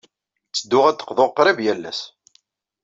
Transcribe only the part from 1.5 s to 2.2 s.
yal ass.